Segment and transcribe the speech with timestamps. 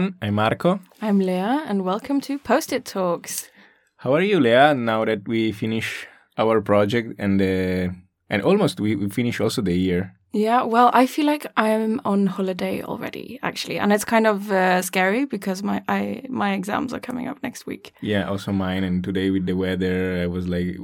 [0.00, 0.18] everyone.
[0.22, 0.80] I'm Marco.
[1.02, 3.50] I'm Leah, and welcome to Post It Talks.
[3.98, 4.74] How are you, Leah?
[4.74, 6.06] Now that we finish
[6.38, 7.92] our project and uh,
[8.30, 10.14] and almost we, we finish also the year.
[10.32, 14.80] Yeah, well, I feel like I'm on holiday already, actually, and it's kind of uh,
[14.80, 17.92] scary because my I my exams are coming up next week.
[18.00, 18.84] Yeah, also mine.
[18.84, 20.78] And today with the weather, I was like,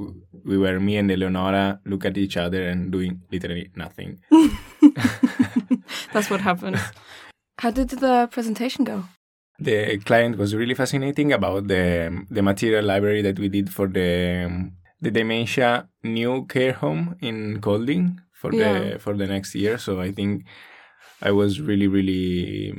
[0.45, 4.19] we were me and Eleonora look at each other and doing literally nothing.
[6.13, 6.79] That's what happens.
[7.59, 9.05] How did the presentation go?
[9.59, 14.69] The client was really fascinating about the the material library that we did for the
[15.01, 18.93] the dementia new care home in Kolding for Yeah.
[18.93, 19.77] the for the next year.
[19.79, 20.45] So I think
[21.21, 22.73] I was really really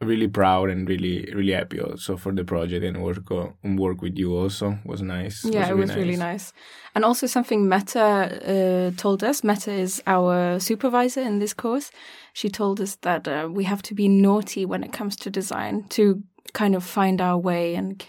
[0.00, 3.28] really proud and really really happy also for the project and work
[3.64, 5.44] and work with you also was nice.
[5.44, 6.52] yeah, it was really nice.
[6.94, 9.42] And also something Mette uh, told us.
[9.42, 11.90] Mette is our supervisor in this course.
[12.32, 15.84] She told us that uh, we have to be naughty when it comes to design
[15.90, 16.22] to
[16.52, 18.04] kind of find our way and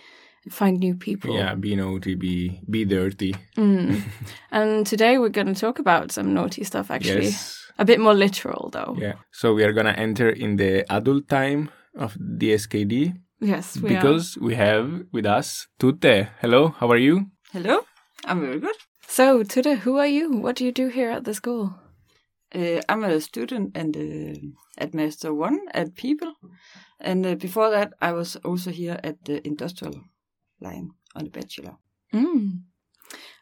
[0.50, 1.36] find new people.
[1.36, 3.36] Yeah, be naughty, be be dirty.
[3.58, 4.04] Mm.
[4.52, 7.26] and today we're going to talk about some naughty stuff, actually.
[7.26, 7.56] Yes.
[7.80, 8.96] A bit more literal, though.
[9.00, 9.14] Yeah.
[9.32, 11.70] So we are gonna enter in the adult time
[12.00, 14.02] of the SKD Yes, we are.
[14.02, 16.28] because we have with us Tutte.
[16.42, 17.28] Hello, how are you?
[17.54, 17.86] Hello,
[18.26, 18.76] I'm very good.
[19.08, 20.32] So, Tutte, who are you?
[20.32, 21.74] What do you do here at the school?
[22.54, 24.40] Uh, I'm a student and uh,
[24.78, 26.34] at Master One at People,
[27.00, 30.02] and uh, before that, I was also here at the industrial
[30.60, 31.78] line on the bachelor.
[32.14, 32.64] Mm.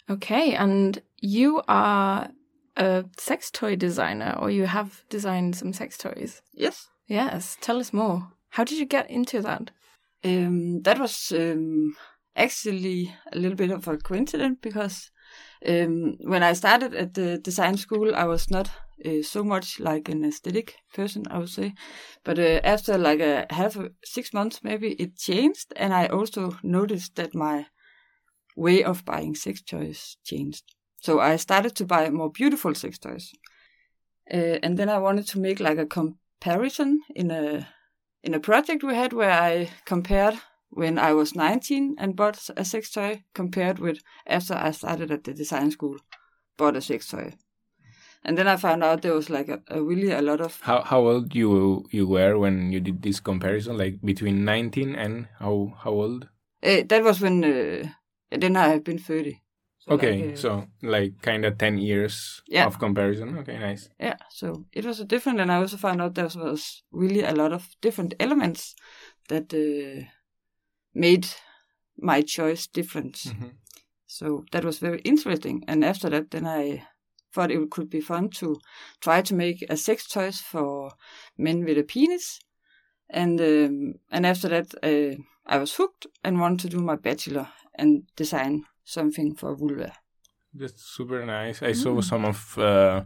[0.09, 2.29] Okay, and you are
[2.75, 6.41] a sex toy designer, or you have designed some sex toys.
[6.53, 8.27] Yes, Yes, tell us more.
[8.49, 9.71] How did you get into that?
[10.23, 11.95] um, that was um,
[12.35, 15.11] actually a little bit of a coincidence because
[15.67, 18.69] um, when I started at the design school, I was not
[19.05, 21.73] uh, so much like an aesthetic person, I would say.
[22.23, 27.15] But uh, after like a half six months, maybe it changed, and I also noticed
[27.15, 27.67] that my
[28.55, 30.63] way of buying sex toys changed.
[30.99, 33.31] So I started to buy more beautiful sex toys,
[34.33, 37.67] uh, and then I wanted to make like a comparison in a
[38.27, 40.35] in a project we had where I compared
[40.69, 45.23] when I was 19 and bought a sex toy compared with after I started at
[45.23, 45.95] the design school,
[46.57, 47.35] bought a sex toy.
[48.25, 50.81] And then I found out there was like a, a really a lot of How
[50.81, 53.77] how old you you were when you did this comparison?
[53.77, 56.27] Like between nineteen and how how old?
[56.63, 57.87] uh, that was when uh,
[58.29, 59.39] then I have been 30.
[59.89, 62.65] Okay, like, uh, so like kind of ten years Yeah.
[62.67, 63.37] of comparison.
[63.37, 63.89] Okay, nice.
[63.99, 67.33] yeah, so it was a different, and I also found out there was really a
[67.33, 68.75] lot of different elements
[69.29, 70.05] that uh,
[70.93, 71.27] made
[71.97, 73.15] my choice different.
[73.15, 73.51] Mhm.
[74.05, 75.63] So that was very interesting.
[75.67, 76.83] And after that, then I
[77.33, 78.59] thought it could be fun to
[79.01, 80.91] try to make a sex toys for
[81.37, 82.39] men with a penis.
[83.09, 85.15] And um, and after that, uh,
[85.45, 88.65] I was hooked and wanted to do my bachelor and design
[88.95, 89.91] something for vulva.
[90.53, 91.61] That's super nice.
[91.61, 93.03] I saw some of uh,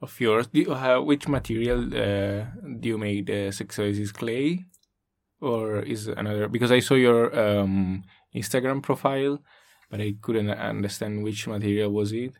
[0.00, 0.46] of yours.
[0.52, 2.44] Do you have which material uh,
[2.80, 3.98] do you make the sex toys?
[3.98, 4.64] Is clay
[5.40, 6.48] or is another?
[6.48, 8.02] Because I saw your um,
[8.34, 9.38] Instagram profile,
[9.90, 12.32] but I couldn't understand which material was it.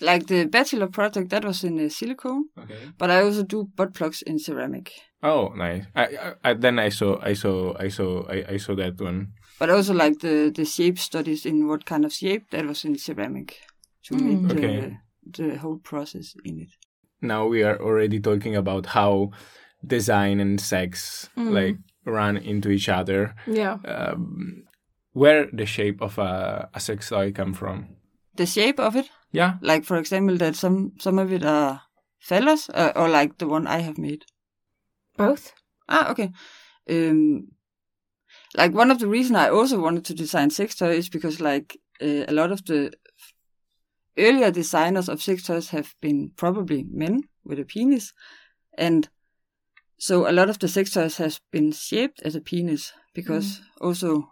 [0.00, 2.78] Like the bachelor project, that was in uh, silicone, Okay.
[2.96, 4.92] but I also do butt plugs in ceramic.
[5.22, 5.84] Oh, nice.
[5.96, 9.32] I, I, I then I saw I saw I saw I, I saw that one.
[9.58, 12.96] But also like the, the shape studies in what kind of shape, that was in
[12.98, 13.56] ceramic
[14.04, 14.22] to Mm.
[14.22, 14.96] make the, Okay.
[15.26, 16.68] the whole process in it.
[17.20, 19.30] Now we are already talking about how
[19.86, 21.50] design and sex Mm.
[21.52, 23.34] like run into each other.
[23.46, 23.78] Yeah.
[23.84, 24.64] Um,
[25.12, 27.88] where the shape of a, a sex toy come from?
[28.36, 29.54] The shape of it, Yeah.
[29.60, 31.80] like for example that some some of it are
[32.20, 34.24] phallus uh, or like the one I have made.
[35.16, 35.52] Both?
[35.88, 36.30] Ah, okay.
[36.88, 37.48] Um,
[38.56, 41.78] like one of the reason I also wanted to design sex toys is because like
[42.00, 42.92] uh, a lot of the
[44.16, 48.12] earlier designers of sex toys have been probably men with a penis,
[48.76, 49.08] and
[49.98, 54.28] so a lot of the sex toys has been shaped as a penis because also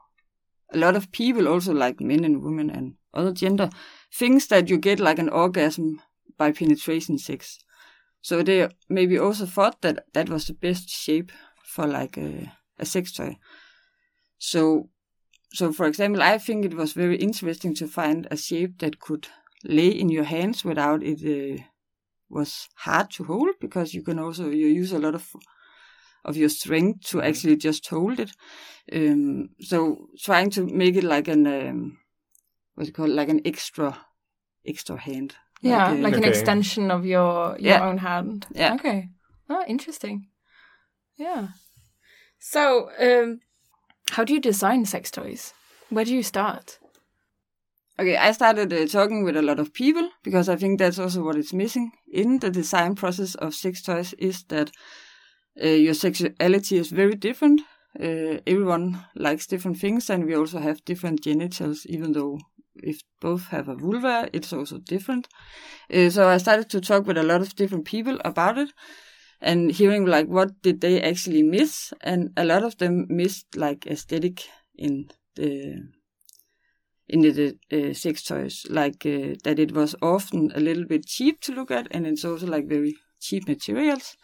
[0.72, 3.70] a lot of people also like men and women and other gender
[4.12, 6.00] things that you get like an orgasm
[6.36, 7.58] by penetration sex.
[8.20, 11.32] So they maybe also thought that that was the best shape
[11.64, 13.38] for like a, a sex toy.
[14.38, 14.88] So,
[15.52, 19.28] so for example, I think it was very interesting to find a shape that could
[19.64, 21.62] lay in your hands without it uh,
[22.28, 25.32] was hard to hold because you can also you use a lot of
[26.24, 28.32] of your strength to actually just hold it.
[28.92, 31.98] Um, so trying to make it like an um,
[32.74, 33.96] what's it called, like an extra
[34.66, 35.36] extra hand.
[35.62, 36.28] Yeah, uh, like an Okay.
[36.28, 37.88] extension of your your Yeah.
[37.88, 38.46] own hand.
[38.54, 38.74] Yeah.
[38.74, 39.10] Okay.
[39.48, 40.28] Oh, interesting.
[41.16, 41.48] Yeah.
[42.38, 43.40] So, um,
[44.10, 45.52] how do you design sex toys?
[45.90, 46.78] Where do you start?
[47.98, 51.22] Okay, I started uh, talking with a lot of people because I think that's also
[51.22, 54.70] what is missing in the design process of sex toys is that
[55.62, 57.62] uh, your sexuality is very different.
[57.98, 62.38] Uh, everyone likes different things, and we also have different genitals, even though
[62.82, 65.28] if both have a vulva, it's also different.
[65.90, 68.70] Uh, so I started to talk with a lot of different people about it
[69.40, 73.86] and hearing like what did they actually miss, and a lot of them missed like
[73.86, 75.88] aesthetic in the
[77.08, 81.40] in the uh, sex toys, like uh, that it was often a little bit cheap
[81.40, 84.16] to look at, and it's also like very cheap materials.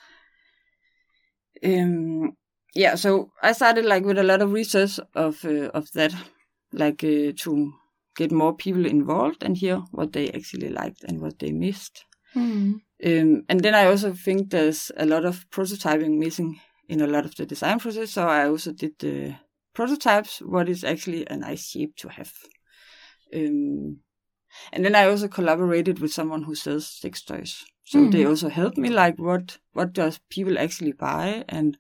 [1.65, 2.33] Um,
[2.75, 6.15] yeah, so I started like with a lot of research of uh, of that,
[6.73, 7.73] like uh, to
[8.17, 12.05] get more people involved and hear what they actually liked and what they missed.
[12.35, 12.81] Mm.
[13.05, 17.25] Um, and then I also think there's a lot of prototyping missing in a lot
[17.25, 18.13] of the design process.
[18.13, 19.35] So I also did the
[19.75, 22.33] prototypes, what is actually a nice shape to have.
[23.35, 23.99] Um,
[24.73, 27.65] and then I also collaborated with someone who sells sex toys.
[27.85, 28.13] So mm.
[28.13, 31.77] they also helped me, like what what does people actually buy, and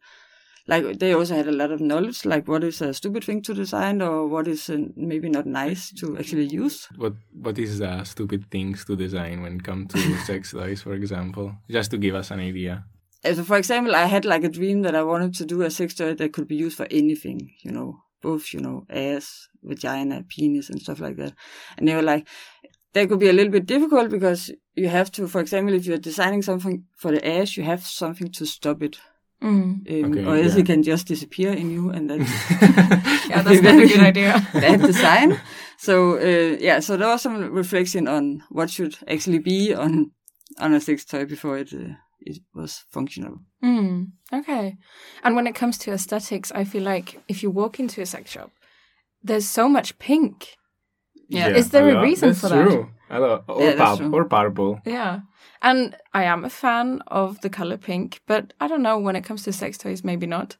[0.68, 3.54] like they also had a lot of knowledge, like what is a stupid thing to
[3.54, 6.88] design or what is uh, maybe not nice to actually use.
[6.96, 10.94] What what is uh, stupid things to design when it comes to sex toys, for
[10.94, 12.84] example, just to give us an idea.
[13.24, 15.94] So, for example, I had like a dream that I wanted to do a sex
[15.94, 20.70] toy that could be used for anything, you know, both, you know, ass, vagina, penis,
[20.70, 21.32] and stuff like that.
[21.76, 22.26] And they were like,
[22.94, 25.98] that could be a little bit difficult because you have to, for example, if you're
[25.98, 28.98] designing something for the ass, you have something to stop it.
[29.42, 30.04] Mm.
[30.04, 30.60] Um, Okay, or else yeah.
[30.60, 32.30] it can just disappear in you, and that's
[33.28, 34.46] Yeah, that's not a good idea.
[34.52, 35.40] bad design.
[35.78, 40.12] So uh, yeah, so there was some reflection on what should actually be on
[40.60, 43.38] on a sex toy before it uh, it was functional.
[43.64, 44.76] Mm, okay.
[45.24, 48.30] And when it comes to aesthetics, I feel like if you walk into a sex
[48.30, 48.50] shop,
[49.22, 50.56] there's so much pink.
[51.28, 51.48] Yeah.
[51.48, 52.62] Is there a reason that's for that?
[52.62, 52.90] true.
[53.12, 53.44] A lot.
[53.48, 54.80] Or, Yeah, that's or purple.
[54.84, 55.20] Yeah.
[55.60, 59.24] And I am a fan of the color pink, but I don't know when it
[59.24, 60.56] comes to sex toys, maybe not.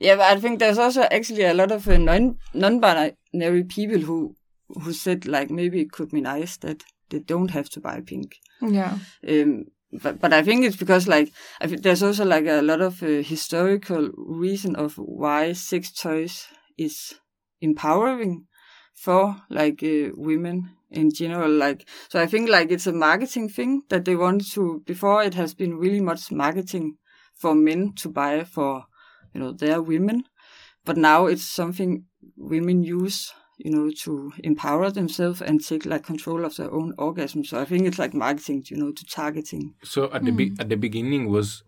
[0.00, 4.36] Yeah, but I think there's also actually a lot of uh, non non-binary people who
[4.68, 8.36] who said like maybe it could be nice that they don't have to buy pink.
[8.60, 8.98] Yeah.
[9.28, 9.64] Um,
[10.02, 13.02] but but I think it's because like I think there's also like a lot of
[13.02, 16.46] uh, historical reason of why sex toys
[16.76, 17.14] is
[17.60, 18.46] empowering
[19.00, 21.50] for like uh, women in general.
[21.50, 24.82] Like so, I think like it's a marketing thing that they want to.
[24.86, 26.96] Before it has been really much marketing
[27.34, 28.84] for men to buy for
[29.34, 30.24] you know their women,
[30.84, 32.04] but now it's something
[32.36, 37.44] women use you know, to empower themselves and take like control of their own orgasm.
[37.44, 39.74] So I think it's like marketing, you know, to targeting.
[39.82, 41.64] So at the be- at the beginning was,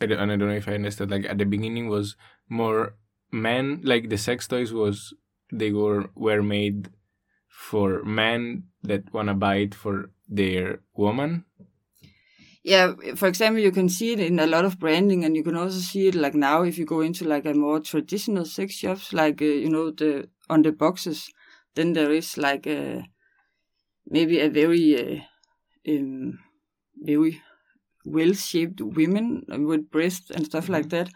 [0.00, 1.10] I don't, and I don't know if I understood.
[1.10, 2.16] Like at the beginning was
[2.48, 2.96] more
[3.30, 3.80] men.
[3.84, 5.14] Like the sex toys was
[5.52, 6.90] they were were made
[7.48, 11.44] for men that wanna buy it for their woman.
[12.62, 15.54] Yeah, for example, you can see it in a lot of branding, and you can
[15.56, 19.12] also see it like now if you go into like a more traditional sex shops,
[19.12, 21.30] like uh, you know the on the boxes,
[21.74, 23.04] then there is like a
[24.06, 25.20] maybe a very uh,
[25.92, 26.38] um,
[26.96, 27.42] very
[28.06, 31.10] well shaped women with breasts and stuff like that,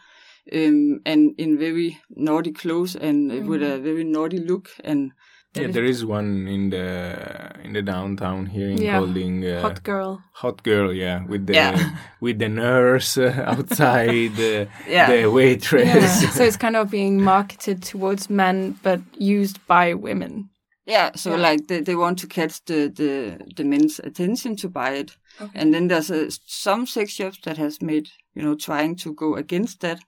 [0.52, 5.12] um, and in very naughty clothes and uh with a very naughty look and.
[5.56, 8.98] Yeah, there is one in the in the downtown here in Yeah.
[8.98, 9.44] Kolding.
[9.44, 10.22] Uh, Hot girl.
[10.32, 11.96] hot girl, yeah, with the Yeah.
[12.20, 15.10] with the nurse uh, outside, the, Yeah.
[15.10, 15.86] the waitress.
[16.22, 16.30] Yeah.
[16.30, 20.50] so it's kind of being marketed towards men, but used by women.
[20.86, 21.50] Yeah, so Yeah.
[21.50, 25.16] like they, they want to catch the, the, the men's attention to buy it.
[25.40, 25.60] Okay.
[25.60, 29.34] And then there's a, some sex shops that has made, you know, trying to go
[29.36, 29.98] against that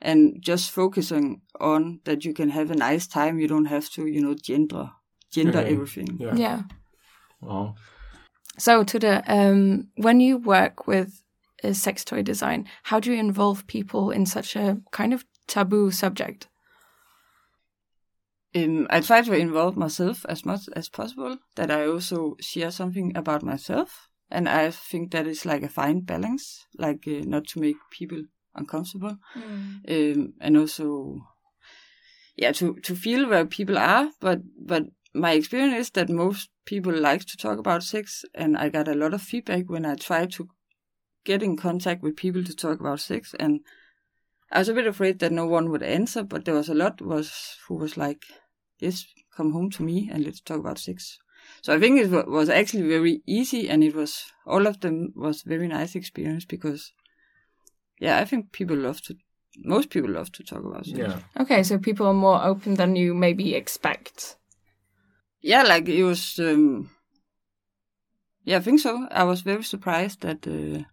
[0.00, 3.38] and just focusing on that you can have a nice time.
[3.38, 4.90] You don't have to, you know, gender,
[5.30, 5.72] gender Okay.
[5.72, 6.18] everything.
[6.20, 6.34] Yeah.
[6.36, 6.62] Yeah.
[7.40, 7.74] Wow.
[8.58, 11.22] So, Tutte um, when you work with
[11.62, 15.90] uh, sex toy design, how do you involve people in such a kind of taboo
[15.90, 16.48] subject?
[18.54, 23.14] Um, I try to involve myself as much as possible, that I also share something
[23.14, 24.08] about myself.
[24.30, 28.22] And I think that is like a fine balance, like uh, not to make people
[28.56, 29.16] uncomfortable.
[29.88, 31.20] um, and also
[32.36, 34.84] yeah to to feel where people are but but
[35.14, 38.94] my experience is that most people like to talk about sex and i got a
[38.94, 40.48] lot of feedback when i tried to
[41.24, 43.60] get in contact with people to talk about sex and
[44.52, 47.00] i was a bit afraid that no one would answer but there was a lot
[47.00, 48.22] was who was like
[48.78, 51.18] yes come home to me and let's talk about sex
[51.62, 55.42] so i think it was actually very easy and it was all of them was
[55.42, 56.92] very nice experience because
[58.00, 59.14] yeah, I think people love to
[59.64, 60.98] most people love to talk about sex.
[60.98, 61.18] Yeah.
[61.42, 64.36] Okay, so people are more open than you maybe expect.
[65.40, 66.38] Yeah, like it was.
[66.38, 66.90] Um,
[68.44, 69.06] yeah, I think so.
[69.10, 70.84] I was very surprised that uh,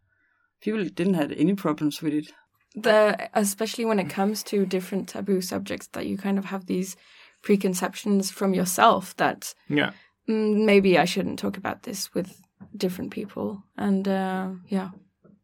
[0.62, 2.32] people didn't have any problems with it.
[2.76, 6.96] The especially when it comes to different taboo subjects, that you kind of have these
[7.44, 9.92] preconceptions from yourself that Yeah.
[10.28, 12.42] mm, maybe I shouldn't talk about this with
[12.76, 14.90] different people, and uh, yeah,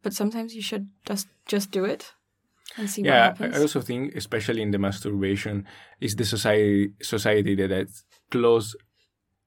[0.03, 2.13] but sometimes you should just just do it
[2.77, 3.56] and see yeah, I happens.
[3.58, 5.65] I also think, especially in the masturbation,
[6.00, 8.75] is the society society that has closed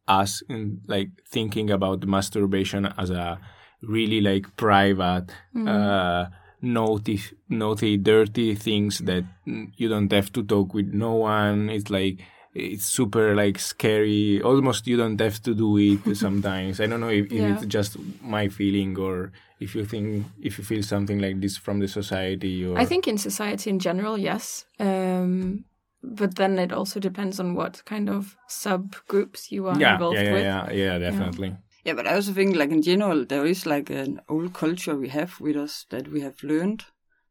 [0.08, 3.38] us in like thinking about masturbation as a
[3.82, 5.68] really like private, Mm-hmm.
[5.68, 6.26] uh,
[6.60, 11.68] naughty, naughty, dirty things that mm, you don't have to talk with no one.
[11.70, 12.20] It's like
[12.54, 14.40] it's super like scary.
[14.42, 16.80] Almost you don't have to do it sometimes.
[16.80, 17.54] I don't know if, if Yeah.
[17.54, 21.80] it's just my feeling or if you think if you feel something like this from
[21.80, 24.66] the society or I think in society in general, yes.
[24.78, 25.64] Um,
[26.02, 30.24] but then it also depends on what kind of subgroups you are yeah, involved yeah,
[30.24, 30.42] yeah, with.
[30.42, 31.56] yeah, yeah, definitely.
[31.84, 35.08] Yeah, but I also think, like in general, there is like an old culture we
[35.08, 36.84] have with us that we have learned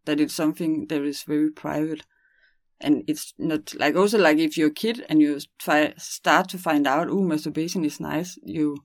[0.06, 2.04] that it's something that is very private,
[2.82, 6.58] and it's not like also like if you're a kid and you try start to
[6.58, 8.78] find out, oh, masturbation is nice, you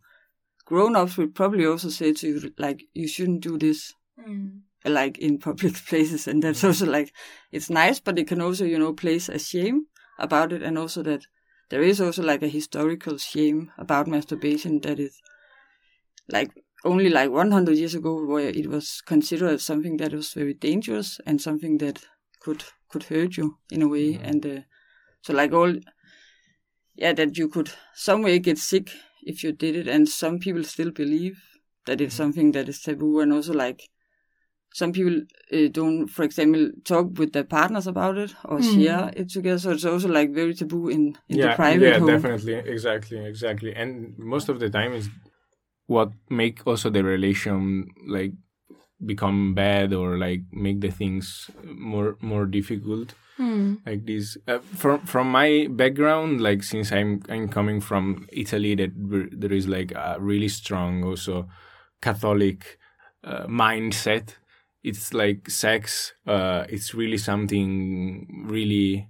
[0.64, 4.62] grown ups would probably also say to you like you shouldn't do this Mm.
[4.84, 6.26] like in public places.
[6.26, 7.12] And that's also like
[7.52, 9.86] it's nice but it can also you know place a shame
[10.18, 10.62] about it.
[10.62, 11.26] And also that
[11.68, 15.20] there is also like a historical shame about masturbation that is
[16.28, 16.50] like
[16.84, 21.40] only like 100 years ago where it was considered something that was very dangerous and
[21.40, 22.04] something that
[22.40, 24.18] could could hurt you in a way.
[24.22, 24.60] And uh,
[25.22, 25.74] so like all
[26.94, 28.90] yeah that you could some way get sick
[29.22, 29.88] if you did it.
[29.88, 31.42] And some people still believe
[31.86, 33.20] that it's something that is taboo.
[33.20, 33.82] And also like
[34.72, 39.30] some people uh, don't, for example, talk with their partners about it or share it
[39.30, 39.58] together.
[39.58, 42.08] So it's also like very taboo in, in yeah, the private yeah, home.
[42.08, 43.74] definitely, exactly, exactly.
[43.74, 45.08] And most of the time is
[45.86, 48.32] what make also the relation like
[49.04, 53.14] become bad or like make the things more more difficult.
[53.38, 53.80] Mm.
[53.84, 58.92] Like this, uh, from from my background, like since I'm I'm coming from Italy, that
[58.96, 61.48] there- there is like a really strong also
[62.00, 62.78] Catholic
[63.24, 64.36] uh, mindset.
[64.82, 66.14] It's like sex.
[66.26, 69.08] Uh, it's really something really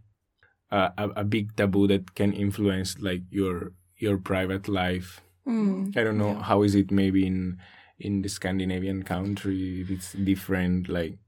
[0.72, 5.20] uh, a, a big taboo that can influence like your your private life.
[5.46, 5.96] Mm.
[5.96, 7.58] I don't know how is it maybe in
[7.98, 10.88] in the Scandinavian country it's different.
[10.88, 11.18] Like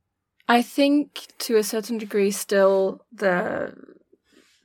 [0.49, 3.75] I think to a certain degree, still the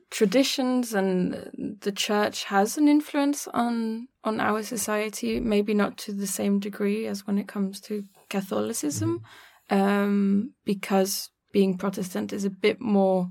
[0.10, 5.40] traditions and the church has an influence on on our society.
[5.40, 9.22] Maybe not to the same degree as when it comes to Catholicism,
[9.70, 13.30] um, because being Protestant is a bit more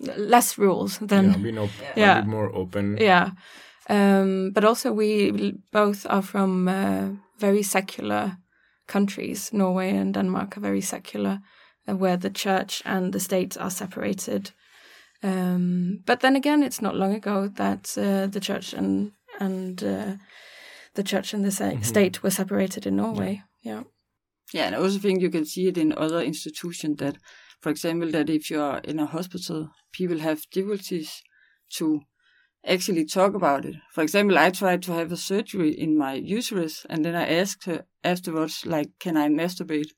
[0.00, 2.18] less rules than know, being op- Yeah.
[2.18, 2.96] a bit more open.
[3.00, 3.30] yeah.
[3.90, 7.08] Um, but also, we both are from uh,
[7.38, 8.38] very secular
[8.86, 9.52] countries.
[9.52, 11.40] Norway and Denmark are very secular,
[11.88, 14.52] uh, where the church and the state are separated.
[15.22, 20.16] Um, but then again, it's not long ago that uh, the church and and uh,
[20.94, 23.42] the church and the sa- state were separated in Norway.
[23.62, 23.82] Yeah.
[24.52, 27.18] Yeah, and I also think you can see it in other institutions that,
[27.60, 31.22] for example, that if you are in a hospital, people have difficulties
[31.76, 32.00] to
[32.66, 33.76] actually talk about it.
[33.92, 37.64] For example, I tried to have a surgery in my uterus, and then I asked
[37.64, 39.90] her afterwards, like, can I masturbate?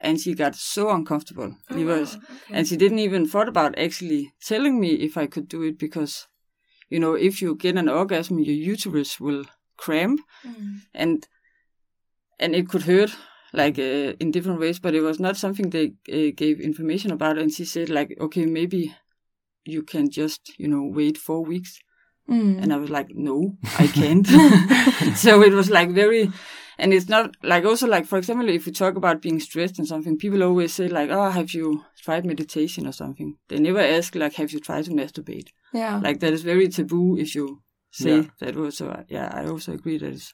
[0.00, 1.54] And she got so uncomfortable.
[1.70, 2.18] It was,
[2.50, 6.26] and she didn't even thought about actually telling me if I could do it because,
[6.88, 9.44] you know, if you get an orgasm, your uterus will
[9.76, 10.20] cramp,
[10.94, 11.26] and
[12.40, 13.16] and it could hurt
[13.52, 14.80] like uh, in different ways.
[14.80, 17.38] But it was not something they uh, gave information about.
[17.38, 18.94] And she said like, okay, maybe
[19.64, 21.78] you can just you know wait four weeks.
[22.30, 22.62] Mm.
[22.62, 24.26] And I was like, no, I can't.
[25.16, 26.30] so it was like very,
[26.78, 29.88] and it's not like also like, for example, if we talk about being stressed and
[29.88, 33.36] something, people always say like, oh, have you tried meditation or something?
[33.48, 35.48] They never ask like, have you tried to masturbate?
[35.74, 35.98] Yeah.
[35.98, 38.22] Like that is very taboo if you say Yeah.
[38.40, 40.32] that was, so uh, yeah, I also agree that it's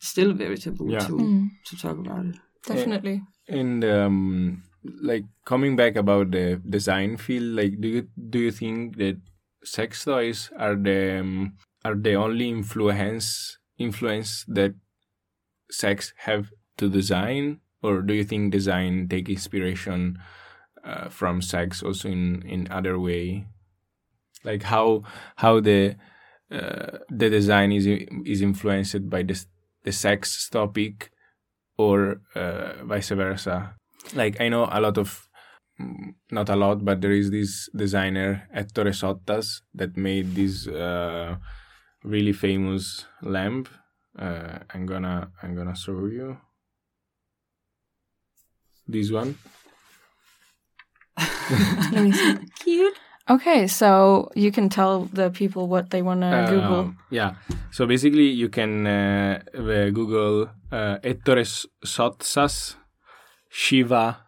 [0.00, 1.00] still very taboo Yeah.
[1.06, 1.48] to, Mm.
[1.66, 2.36] to talk about it.
[2.66, 3.22] Definitely.
[3.46, 8.96] And um, like coming back about the design field, like do you do you think
[8.96, 9.16] that
[9.64, 11.54] sex toys are the um,
[11.84, 14.74] are the only influence influence that
[15.70, 20.18] sex have to design, or do you think design take inspiration
[20.84, 23.46] uh, from sex also in in other way?
[24.44, 25.02] Like how
[25.36, 25.96] how the
[26.50, 27.86] uh, the design is
[28.24, 29.44] is influenced by the
[29.84, 31.10] the sex topic
[31.76, 33.74] or uh, vice versa.
[34.14, 35.28] Like I know a lot of
[35.80, 41.36] mm, not a lot, but there is this designer Ettore Sottsass that made this uh,
[42.04, 43.68] really famous lamp.
[44.18, 46.38] Uh, I'm gonna I'm gonna show you
[48.86, 49.36] this one.
[51.92, 52.36] Let me see.
[52.60, 52.94] Cute.
[53.30, 56.94] Okay, so you can tell the people what they want to Um, Google.
[57.10, 57.34] Yeah.
[57.70, 62.76] So basically, you can uh, uh, Google uh, Ettore S- Sottsass
[63.58, 64.24] Shiva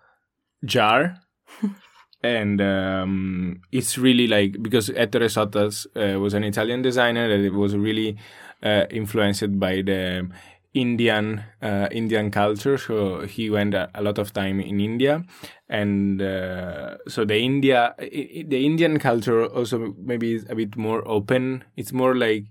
[0.64, 1.20] jar.
[2.24, 7.54] and um, it's really like because Ettore Sottsass uh, was an Italian designer that it
[7.54, 8.16] was really
[8.64, 10.28] uh, influenced by the
[10.74, 12.76] Indian uh, Indian culture.
[12.76, 15.22] So he went a, a lot of time in India,
[15.68, 21.62] and uh, so the India the Indian culture also maybe is a bit more open.
[21.76, 22.46] It's more like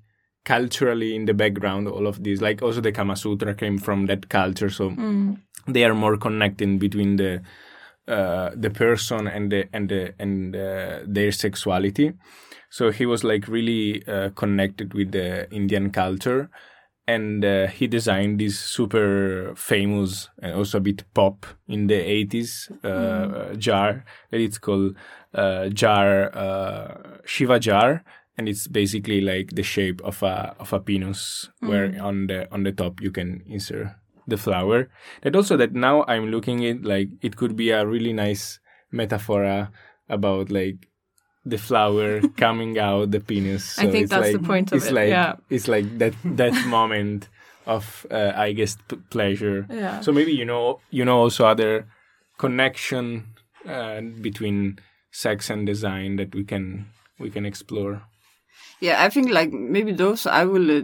[0.45, 1.87] culturally in the background.
[1.87, 4.69] All of these, like also the Kama Sutra came from that culture.
[4.69, 5.37] So Mm.
[5.67, 7.41] they are more connecting between the
[8.07, 12.13] uh, the person and the and the and uh, their sexuality.
[12.69, 16.49] So he was like really uh, connected with the Indian culture,
[17.07, 22.71] and uh, he designed this super famous and also a bit pop in the eighties
[22.83, 24.95] uh, jar that it's called
[25.33, 28.03] uh, jar uh, Shiva jar.
[28.39, 32.63] And it's basically like the shape of a of a penis, where on the on
[32.63, 33.91] the top you can insert
[34.31, 34.87] the flower.
[35.23, 38.59] That also that now I'm looking at like it could be a really nice
[38.95, 39.67] metaphor
[40.07, 40.87] about like
[41.43, 43.75] the flower coming out the penis.
[43.75, 45.35] I think it's that's the like- point of it's it, Like, yeah.
[45.51, 47.27] it's like that that moment
[47.67, 49.67] of uh, I guess p- pleasure.
[49.67, 49.99] Yeah.
[49.99, 51.91] So maybe you know you know also other
[52.39, 53.35] connection
[53.67, 54.79] uh, between
[55.11, 56.87] sex and design that we can
[57.19, 58.01] we can explore.
[58.79, 60.79] Yeah, I think like maybe those I will.
[60.79, 60.83] Uh,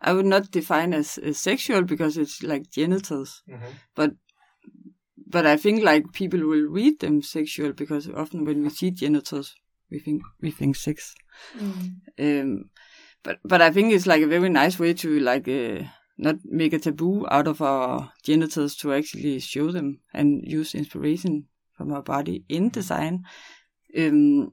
[0.00, 3.42] I would not define as, as sexual because it's like genitals,
[3.96, 4.12] but
[5.26, 9.54] but I think like people will read them sexual because often when we see genitals,
[9.90, 11.14] we think we think sex.
[12.18, 12.70] Um,
[13.24, 15.82] but but I think it's like a very nice way to like uh,
[16.16, 21.46] not make a taboo out of our genitals to actually show them and use inspiration
[21.76, 23.24] from our body in design.
[23.98, 24.52] Um,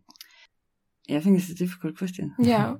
[1.07, 2.33] yeah, I think it's a difficult question.
[2.39, 2.75] Yeah.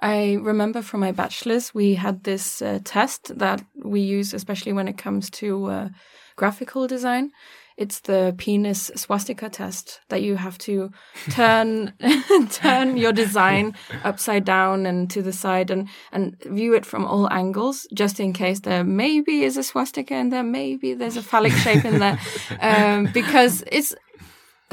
[0.00, 4.88] I remember from my bachelor's, we had this uh, test that we use, especially when
[4.88, 5.88] it comes to uh,
[6.36, 7.30] graphical design.
[7.76, 10.90] It's the penis swastika test that you have to
[11.30, 11.92] turn
[12.50, 17.28] turn your design upside down and to the side and and view it from all
[17.32, 21.52] angles, just in case there maybe is a swastika in there, maybe there's a phallic
[21.52, 22.18] shape in there,
[22.60, 23.92] um, because it's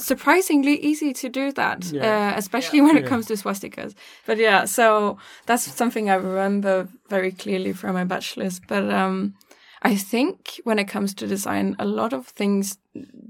[0.01, 2.31] surprisingly easy to do that, Yeah.
[2.33, 3.09] uh, especially when it Yeah.
[3.09, 3.93] comes to swastikas.
[4.25, 8.59] But yeah, so that's something I remember very clearly from my bachelor's.
[8.67, 9.33] But um,
[9.81, 12.77] I think when it comes to design, a lot of things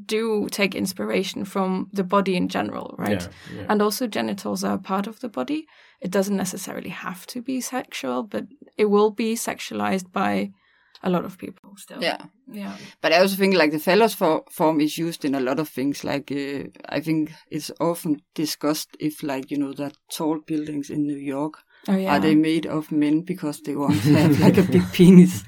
[0.05, 3.21] do take inspiration from the body in general, right?
[3.21, 3.65] Yeah, yeah.
[3.69, 5.67] And also, genitals are part of the body.
[6.01, 8.45] It doesn't necessarily have to be sexual, but
[8.77, 10.51] it will be sexualized by
[11.03, 12.01] a lot of people still.
[12.01, 12.25] Yeah.
[12.51, 12.75] Yeah.
[13.01, 15.69] But I also think like the phallus for, form is used in a lot of
[15.69, 16.03] things.
[16.03, 21.03] Like uh, I think it's often discussed if like you know that tall buildings in
[21.07, 21.55] New York
[21.87, 22.13] Oh, yeah.
[22.15, 25.43] are they made of men because they want to have like a big penis,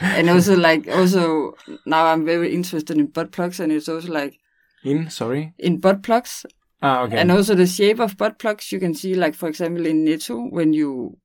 [0.00, 1.54] and also like also
[1.86, 4.34] now I'm very interested in butt plugs, and it's also like
[4.82, 5.54] In sorry.
[5.58, 6.44] in butt plugs,
[6.82, 7.18] Ah, okay.
[7.18, 8.72] and also the shape of butt plugs.
[8.72, 11.18] You can see like for example in Netto when you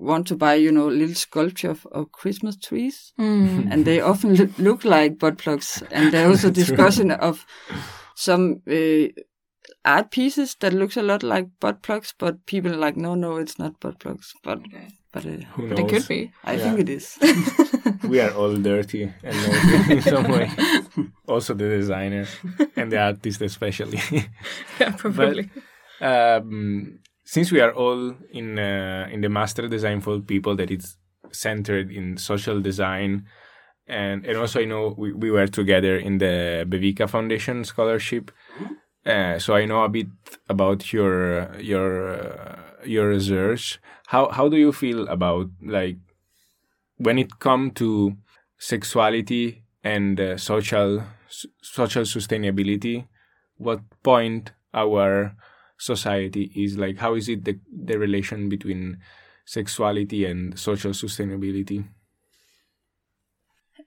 [0.00, 3.68] want to buy you know little sculpture of, of Christmas trees Mm.
[3.72, 5.82] and they often look, look like butt plugs.
[5.92, 7.44] And there was a discussion of
[8.14, 9.08] some uh,
[9.84, 13.36] art pieces that looks a lot like butt plugs, but people are like, no, no,
[13.36, 14.32] it's not butt plugs.
[14.42, 14.58] But
[15.12, 16.32] but uh, Who But it could be.
[16.44, 16.62] I Yeah.
[16.62, 17.18] think it is.
[18.08, 20.50] we are all dirty and naughty in some way.
[21.26, 22.26] Also the designer
[22.76, 24.00] and the artist especially.
[24.80, 25.50] yeah, probably.
[26.00, 26.98] um,
[27.30, 30.96] since we are all in uh, in the master design for people that it's
[31.30, 33.24] centered in social design
[33.86, 38.32] and and also I know we, we were together in the Bevica Foundation scholarship.
[39.06, 40.08] Uh, so I know a bit
[40.48, 41.88] about your your
[42.18, 43.80] uh, your research.
[44.08, 45.98] How how do you feel about like
[46.96, 48.16] when it come to
[48.58, 51.04] sexuality and uh, social
[51.62, 53.06] social sustainability
[53.56, 55.36] what point our
[55.80, 58.98] society is like how is it the, the relation between
[59.46, 61.84] sexuality and social sustainability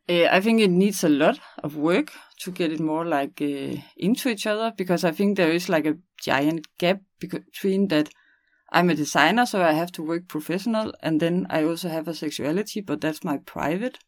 [0.10, 3.76] Uh, I think it needs a lot of work to get it more like uh,
[3.98, 8.10] into each other because I think there is like a giant gap between that
[8.72, 12.14] I'm a designer, so I have to work professional, and then I also have a
[12.16, 14.00] sexuality, but that's my private,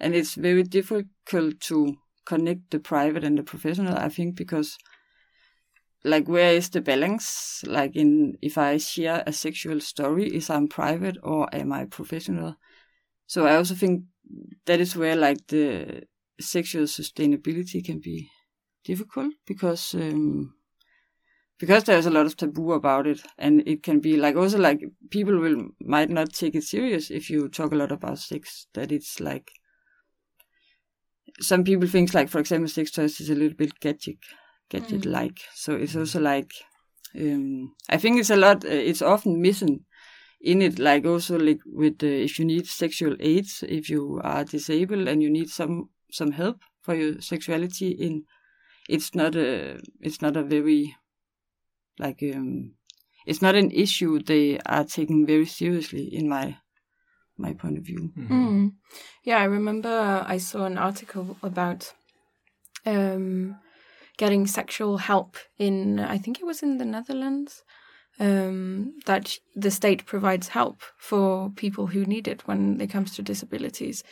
[0.00, 3.96] and it's very difficult to connect the private and the professional.
[3.96, 4.78] I think because
[6.06, 7.62] like where is the balance?
[7.66, 12.56] Like in if i share a sexual story is i'm private or am i professional?
[13.26, 14.04] So i also think
[14.66, 16.02] that is where like the
[16.40, 18.28] sexual sustainability can be
[18.84, 20.54] difficult because um,
[21.58, 23.22] because there's a lot of taboo about it.
[23.38, 27.30] And it can be like also like people will might not take it serious if
[27.30, 29.50] you talk a lot about sex that it's like
[31.40, 34.18] some people think like for example sex toys is a little bit gadget
[34.68, 35.40] gadget like.
[35.54, 36.50] So it's also like
[37.18, 39.84] um, i think it's a lot uh, it's often missing
[40.40, 44.44] in it like also like with uh, if you need sexual aids if you are
[44.44, 48.24] disabled and you need some some help for your sexuality in
[48.88, 50.94] it's not a it's not a very
[51.98, 52.72] like um
[53.26, 56.56] it's not an issue they are taking very seriously in my
[57.36, 58.12] my point of view.
[58.16, 58.72] Mm.
[59.22, 61.92] Yeah, I remember I saw an article about
[62.86, 63.58] um,
[64.16, 67.64] getting sexual help in, I think it was in the Netherlands,
[68.18, 73.22] um, that the state provides help for people who need it when it comes to
[73.22, 74.02] disabilities.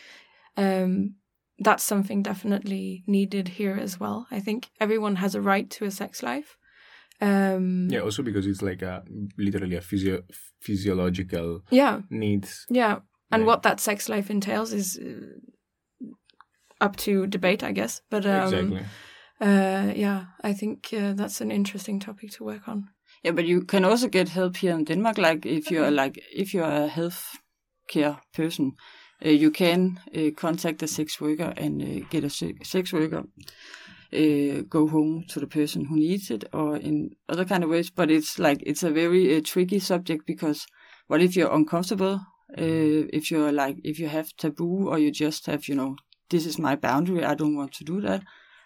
[0.57, 1.17] Um,
[1.59, 4.27] that's something definitely needed here as well.
[4.31, 6.57] I think everyone has a right to a sex life.
[7.21, 9.05] Um, Yeah, also because it's like a
[9.39, 10.25] literally a physio-
[10.61, 12.67] physiological yeah, needs.
[12.69, 12.99] Yeah,
[13.31, 16.07] and what that sex life entails is uh,
[16.81, 18.03] up to debate, I guess.
[18.11, 18.85] But um, exactly.
[19.45, 22.89] Uh, yeah, I think uh, that's an interesting topic to work on.
[23.23, 25.19] Yeah, but you can also get help here in Denmark.
[25.19, 27.39] Like if you're like if you're a health
[27.89, 28.73] care person,
[29.25, 32.31] uh, you can uh, contact a sex worker and uh, get a
[32.65, 33.25] sex worker
[34.15, 37.91] uh, go home to the person who needs it, or in other kind of ways.
[37.91, 40.67] But it's like it's a very uh, tricky subject because
[41.09, 42.21] what if you're uncomfortable?
[42.57, 45.97] Uh, if you're like if you have taboo or you just have you know
[46.31, 48.23] this is my boundary, I don't want to do that.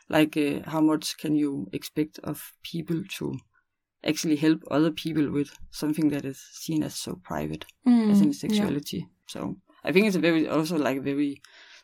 [0.09, 3.39] Like uh, how much can you expect of people to
[4.05, 9.09] actually help other people with something that is seen as so private as in sexuality.
[9.27, 11.43] So I think it's a very also like a very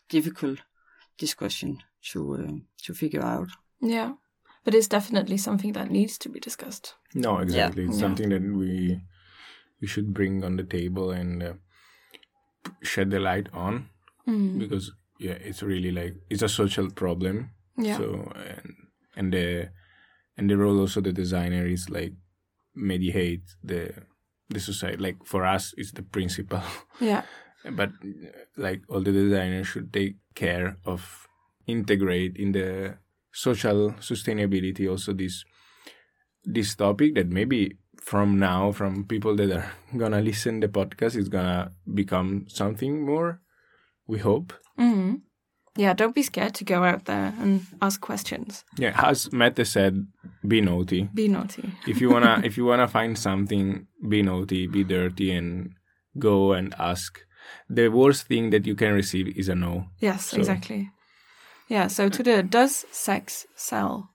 [0.09, 0.61] difficult
[1.19, 1.79] discussion
[2.13, 2.53] to uh,
[2.85, 3.49] to figure out.
[3.81, 4.15] Yeah,
[4.65, 6.95] but it's definitely something that needs to be discussed.
[7.15, 7.85] No, exactly.
[7.85, 8.01] It's Yeah.
[8.01, 9.01] something that we
[9.81, 11.55] we should bring on the table and uh,
[12.83, 13.89] shed the light on
[14.27, 14.59] Mm.
[14.59, 17.51] because yeah, it's really like it's a social problem.
[17.77, 18.75] Yeah, So and
[19.17, 19.71] and the
[20.37, 22.13] and the role also the designer is like
[22.75, 23.93] mediate the
[24.49, 24.99] the society.
[24.99, 26.63] Like for us, it's the principal.
[27.01, 27.23] yeah,
[27.73, 27.91] but
[28.57, 31.27] like all the designers should take care of
[31.67, 32.99] integrate in the
[33.33, 35.45] social sustainability also this
[36.45, 41.29] this topic that maybe from now from people that are gonna listen the podcast is
[41.29, 43.41] gonna become something more
[44.07, 45.21] we hope mm.
[45.77, 45.93] Yeah.
[45.95, 48.65] Don't be scared to go out there and ask questions.
[48.79, 49.95] yeah as Mette said
[50.47, 51.65] be naughty Be naughty.
[51.89, 55.71] if you wanna if you wanna find something be naughty be dirty and
[56.19, 57.19] go and ask
[57.69, 60.91] the worst thing that you can receive is a no Yes, So- exactly.
[61.69, 61.89] Yeah.
[61.89, 64.11] So Tutte does sex sell?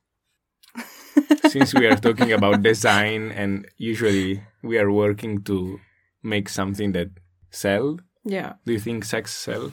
[1.49, 5.79] since we are talking about design and usually we are working to
[6.23, 7.09] make something that
[7.51, 8.53] sell Yeah.
[8.65, 9.71] do you think sex sell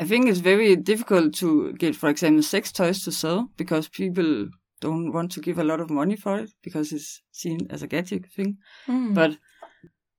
[0.00, 4.48] I think it's very difficult to get, for example, sex toys to sell because people
[4.80, 7.86] don't want to give a lot of money for it because it's seen as a
[7.86, 8.56] gadget thing.
[8.88, 9.14] Mm.
[9.14, 9.36] But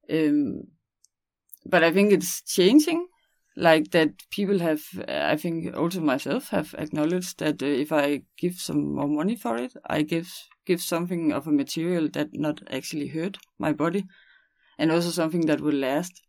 [0.07, 0.67] um,
[1.65, 3.07] but I think it's changing.
[3.57, 4.83] Like that, people have.
[5.07, 9.57] I think also myself have acknowledged that uh, if I give some more money for
[9.57, 10.31] it, I give
[10.67, 14.05] give something of a material that not actually hurt my body,
[14.77, 16.21] and also something that will last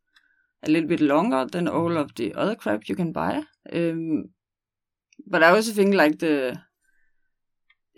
[0.62, 3.42] a little bit longer than all of the other crap you can buy.
[3.72, 4.31] Um,
[5.27, 6.61] but I also think like the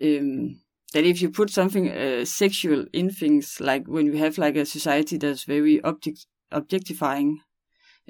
[0.02, 0.60] um,
[0.92, 4.66] that if you put something uh, sexual in things, like when we have like a
[4.66, 7.40] society that's very object objectifying,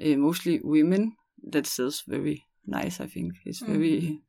[0.03, 2.99] uh, mostly women, that sells very nice.
[2.99, 3.67] I think it's Mm.
[3.67, 4.21] very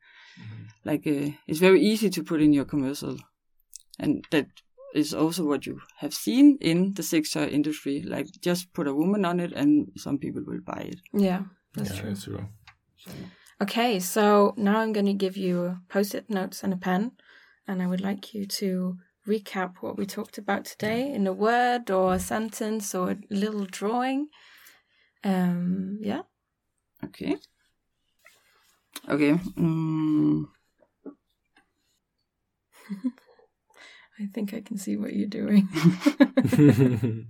[0.85, 3.19] like uh, it's very easy to put in your commercial,
[3.99, 4.49] and that
[4.95, 8.03] is also what you have seen in the sex toy industry.
[8.03, 11.01] Like just put a woman on it, and some people will buy it.
[11.13, 11.45] yeah,
[11.75, 12.09] that's yeah true.
[12.11, 12.47] that's true
[13.61, 17.13] Okay, so now I'm going to give you post-it notes and a pen,
[17.67, 21.91] and I would like you to recap what we talked about today in a word
[21.91, 24.29] or a sentence or a little drawing.
[25.25, 26.23] Um, yeah.
[27.05, 27.37] Okay.
[29.09, 29.33] Okay.
[29.57, 30.47] Mm,
[34.19, 35.69] I think I can see what you're doing.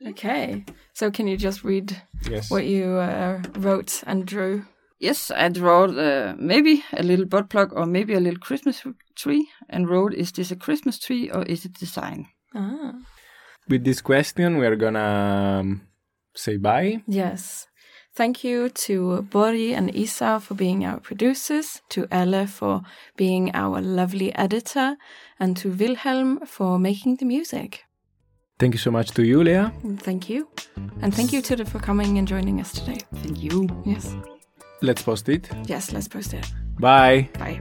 [0.06, 4.64] okay, so can you just read yes what you uh, wrote and drew?
[4.98, 8.82] Yes, I drew uh, maybe a little butt plug or maybe a little Christmas
[9.16, 12.28] tree and wrote, is this a Christmas tree or is it design?
[12.54, 12.94] Ah.
[13.68, 15.82] With this question, we are gonna um,
[16.34, 17.02] say bye.
[17.06, 17.66] Yes.
[18.16, 22.82] Thank you to Bori and Isa for being our producers, to Elle for
[23.16, 24.96] being our lovely editor,
[25.40, 27.84] and to Wilhelm for making the music.
[28.60, 29.70] Thank you so much to you, Lea.
[29.98, 30.48] Thank you.
[31.02, 32.98] And thank you, Tutte, for coming and joining us today.
[33.16, 33.68] Thank you.
[33.84, 34.14] Yes.
[34.80, 35.50] Let's post it.
[35.66, 36.46] Yes, let's post it.
[36.78, 37.28] Bye.
[37.38, 37.60] Bye.